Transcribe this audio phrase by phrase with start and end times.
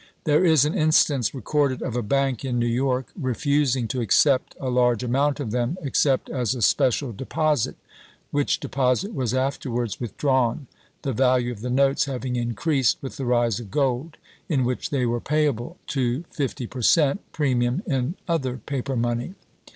[0.23, 4.55] There is an instance recorded of a bank in New York re fusing to accept
[4.59, 7.75] a large amount of them except as a special deposit,
[8.31, 10.65] which deposit was afterwards with drawn,
[11.03, 14.17] the value of the notes having increased with the rise of gold,
[14.49, 19.35] in which they were payable, to fifty per cent, premium in other paper money.